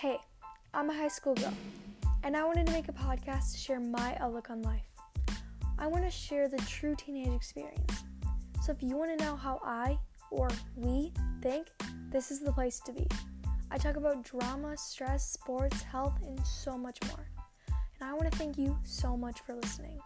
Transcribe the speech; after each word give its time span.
Hey, 0.00 0.18
I'm 0.72 0.88
a 0.88 0.94
high 0.94 1.08
school 1.08 1.34
girl, 1.34 1.52
and 2.22 2.34
I 2.34 2.42
wanted 2.42 2.68
to 2.68 2.72
make 2.72 2.88
a 2.88 2.92
podcast 2.92 3.52
to 3.52 3.58
share 3.58 3.80
my 3.80 4.16
outlook 4.18 4.48
on 4.48 4.62
life. 4.62 4.86
I 5.78 5.88
want 5.88 6.04
to 6.04 6.10
share 6.10 6.48
the 6.48 6.56
true 6.56 6.94
teenage 6.96 7.34
experience. 7.34 8.04
So 8.62 8.72
if 8.72 8.82
you 8.82 8.96
want 8.96 9.18
to 9.18 9.22
know 9.22 9.36
how 9.36 9.60
I 9.62 9.98
or 10.30 10.48
we 10.74 11.12
think, 11.42 11.66
this 12.10 12.30
is 12.30 12.40
the 12.40 12.50
place 12.50 12.80
to 12.86 12.94
be. 12.94 13.06
I 13.70 13.76
talk 13.76 13.96
about 13.96 14.22
drama, 14.22 14.74
stress, 14.78 15.32
sports, 15.32 15.82
health, 15.82 16.14
and 16.26 16.40
so 16.46 16.78
much 16.78 16.98
more. 17.08 17.28
And 17.68 18.08
I 18.08 18.14
want 18.14 18.32
to 18.32 18.38
thank 18.38 18.56
you 18.56 18.78
so 18.82 19.18
much 19.18 19.40
for 19.40 19.54
listening. 19.54 20.00